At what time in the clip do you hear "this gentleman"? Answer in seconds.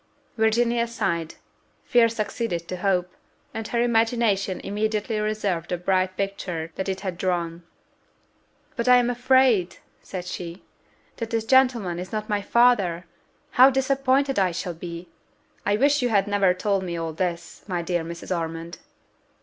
11.29-11.99